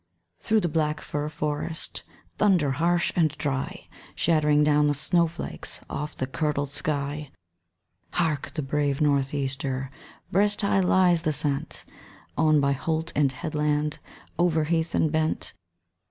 Through 0.39 0.61
the 0.61 0.67
black 0.67 0.99
fir 0.99 1.29
forest 1.29 2.01
Thunder 2.31 2.71
harsh 2.71 3.13
and 3.15 3.29
dry, 3.37 3.87
Shattering 4.15 4.63
down 4.63 4.87
the 4.87 4.95
snow 4.95 5.27
flakes 5.27 5.79
Off 5.91 6.17
the 6.17 6.25
curdled 6.25 6.71
sky. 6.71 7.29
Hark! 8.13 8.51
The 8.55 8.63
brave 8.63 8.99
North 8.99 9.31
easter! 9.31 9.91
Breast 10.31 10.61
high 10.63 10.79
lies 10.79 11.21
the 11.21 11.31
scent, 11.33 11.85
On 12.35 12.59
by 12.59 12.71
holt 12.71 13.13
and 13.15 13.31
headland, 13.31 13.99
Over 14.39 14.63
heath 14.63 14.95
and 14.95 15.11
bent. 15.11 15.53